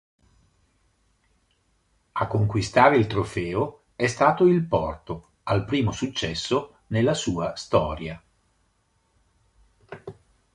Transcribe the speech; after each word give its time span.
A 2.13 2.25
conquistare 2.25 2.97
il 2.97 3.05
trofeo 3.05 3.83
è 3.95 4.07
stato 4.07 4.47
il 4.47 4.63
Porto 4.65 5.33
al 5.43 5.63
primo 5.63 5.91
successo 5.91 6.77
nella 6.87 7.13
sua 7.13 7.55
storia. 7.55 8.19